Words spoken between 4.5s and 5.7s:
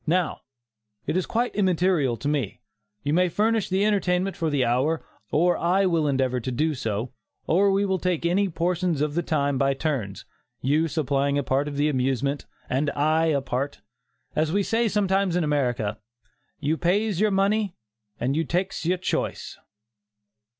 hour, or